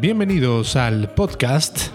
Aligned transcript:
Bienvenidos 0.00 0.76
al 0.76 1.10
podcast 1.10 1.88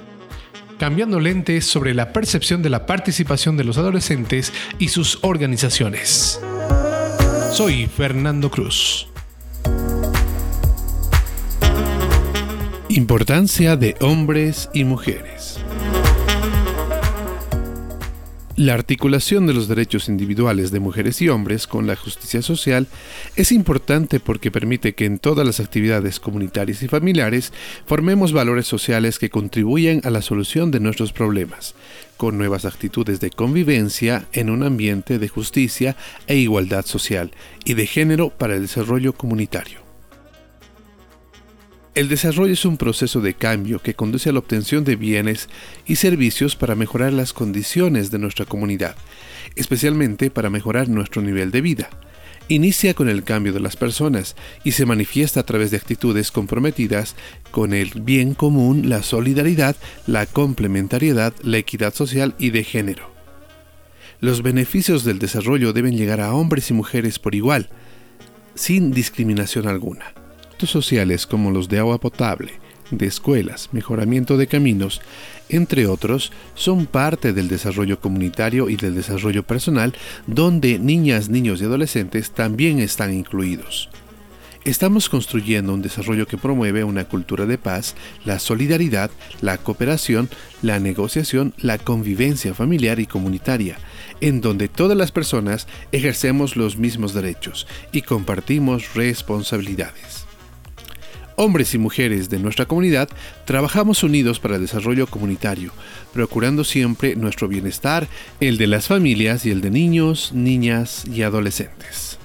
Cambiando 0.78 1.22
lentes 1.22 1.66
sobre 1.66 1.94
la 1.94 2.12
percepción 2.12 2.62
de 2.62 2.70
la 2.70 2.86
participación 2.86 3.56
de 3.56 3.64
los 3.64 3.78
adolescentes 3.78 4.52
y 4.78 4.90
sus 4.90 5.20
organizaciones. 5.22 6.42
Soy 7.54 7.88
Fernando 7.88 8.52
Cruz. 8.52 9.08
Importancia 12.90 13.78
de 13.78 13.96
hombres 14.02 14.70
y 14.74 14.84
mujeres. 14.84 15.62
La 18.56 18.76
articulación 18.76 19.48
de 19.48 19.54
los 19.56 19.68
derechos 19.68 20.10
individuales 20.10 20.70
de 20.70 20.80
mujeres 20.80 21.24
y 21.24 21.30
hombres 21.30 21.66
con 21.66 21.88
la 21.88 21.96
justicia 21.96 22.44
social 22.44 22.86
es 23.36 23.52
importante 23.52 24.20
porque 24.20 24.52
permite 24.52 24.94
que 24.94 25.06
en 25.06 25.18
todas 25.18 25.44
las 25.44 25.60
actividades 25.60 26.20
comunitarias 26.20 26.84
y 26.84 26.88
familiares 26.88 27.52
formemos 27.88 28.32
valores 28.32 28.68
sociales 28.68 29.18
que 29.18 29.32
contribuyan 29.32 30.02
a 30.04 30.12
la 30.12 30.22
solución 30.22 30.70
de 30.70 30.80
nuestros 30.80 31.14
problemas, 31.14 31.74
con 32.16 32.38
nuevas 32.38 32.66
actitudes 32.66 33.20
de 33.20 33.32
convivencia 33.32 34.28
en 34.34 34.52
un 34.52 34.62
ambiente 34.62 35.18
de 35.18 35.30
justicia 35.30 35.96
e 36.28 36.36
igualdad 36.36 36.86
social 36.86 37.32
y 37.66 37.74
de 37.74 37.88
género 37.88 38.30
para 38.30 38.54
el 38.54 38.62
desarrollo 38.62 39.14
comunitario. 39.14 39.83
El 41.96 42.10
desarrollo 42.10 42.54
es 42.54 42.66
un 42.66 42.78
proceso 42.78 43.22
de 43.22 43.36
cambio 43.36 43.80
que 43.80 43.94
conduce 43.94 44.30
a 44.30 44.34
la 44.34 44.40
obtención 44.40 44.84
de 44.84 44.96
bienes 44.96 45.48
y 45.86 45.98
servicios 45.98 46.56
para 46.56 46.74
mejorar 46.74 47.14
las 47.14 47.34
condiciones 47.34 48.10
de 48.10 48.18
nuestra 48.18 48.46
comunidad, 48.46 48.96
especialmente 49.56 50.32
para 50.32 50.50
mejorar 50.50 50.90
nuestro 50.90 51.22
nivel 51.22 51.52
de 51.52 51.62
vida. 51.62 51.92
Inicia 52.48 52.96
con 52.96 53.10
el 53.10 53.24
cambio 53.24 53.54
de 53.54 53.60
las 53.60 53.76
personas 53.76 54.36
y 54.64 54.72
se 54.72 54.88
manifiesta 54.88 55.42
a 55.42 55.46
través 55.46 55.70
de 55.70 55.78
actitudes 55.78 56.32
comprometidas 56.32 57.16
con 57.52 57.74
el 57.74 57.92
bien 58.02 58.34
común, 58.34 58.90
la 58.90 59.04
solidaridad, 59.04 59.76
la 60.08 60.26
complementariedad, 60.26 61.36
la 61.44 61.60
equidad 61.60 61.94
social 61.94 62.34
y 62.40 62.50
de 62.50 62.64
género. 62.64 63.12
Los 64.20 64.42
beneficios 64.42 65.04
del 65.04 65.20
desarrollo 65.20 65.74
deben 65.74 65.96
llegar 65.96 66.22
a 66.22 66.34
hombres 66.34 66.72
y 66.72 66.74
mujeres 66.74 67.20
por 67.20 67.36
igual, 67.36 67.70
sin 68.56 68.92
discriminación 68.92 69.68
alguna 69.68 70.23
sociales 70.70 71.28
como 71.28 71.52
los 71.52 71.70
de 71.70 71.80
agua 71.80 72.00
potable, 72.00 72.54
de 72.92 73.06
escuelas, 73.06 73.70
mejoramiento 73.72 74.38
de 74.38 74.48
caminos, 74.48 75.02
entre 75.50 75.88
otros, 75.88 76.32
son 76.56 76.86
parte 76.86 77.34
del 77.34 77.48
desarrollo 77.48 78.00
comunitario 78.00 78.70
y 78.70 78.76
del 78.76 78.96
desarrollo 78.96 79.44
personal, 79.44 79.94
donde 80.28 80.80
niñas, 80.80 81.30
niños 81.30 81.62
y 81.62 81.66
adolescentes 81.66 82.32
también 82.32 82.80
están 82.80 83.14
incluidos. 83.14 83.90
Estamos 84.66 85.10
construyendo 85.10 85.74
un 85.74 85.82
desarrollo 85.82 86.26
que 86.26 86.38
promueve 86.38 86.86
una 86.86 87.04
cultura 87.04 87.46
de 87.46 87.58
paz, 87.58 87.96
la 88.24 88.40
solidaridad, 88.40 89.12
la 89.42 89.58
cooperación, 89.58 90.30
la 90.62 90.80
negociación, 90.80 91.54
la 91.58 91.78
convivencia 91.78 92.54
familiar 92.54 93.02
y 93.02 93.06
comunitaria, 93.06 93.78
en 94.22 94.40
donde 94.40 94.70
todas 94.70 94.98
las 94.98 95.12
personas 95.12 95.68
ejercemos 95.92 96.56
los 96.56 96.78
mismos 96.78 97.14
derechos 97.14 97.68
y 97.92 98.04
compartimos 98.04 98.94
responsabilidades 98.94 100.24
hombres 101.36 101.74
y 101.74 101.78
mujeres 101.78 102.30
de 102.30 102.40
nuestra 102.40 102.66
comunidad 102.66 103.10
trabajamos 103.46 104.04
unidos 104.04 104.40
para 104.40 104.56
el 104.56 104.62
desarrollo 104.62 105.08
comunitario, 105.08 105.72
procurando 106.14 106.64
siempre 106.64 107.16
nuestro 107.16 107.48
bienestar, 107.48 108.08
el 108.40 108.58
de 108.58 108.68
las 108.68 108.88
familias 108.88 109.46
y 109.46 109.52
el 109.52 109.62
de 109.62 109.72
niños, 109.72 110.32
niñas 110.34 111.06
y 111.06 111.24
adolescentes. 111.24 112.18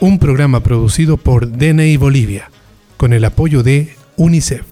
Un 0.00 0.18
programa 0.18 0.60
producido 0.60 1.16
por 1.16 1.50
DNI 1.50 1.96
Bolivia, 1.96 2.50
con 2.96 3.12
el 3.12 3.24
apoyo 3.24 3.62
de 3.62 3.94
UNICEF. 4.16 4.71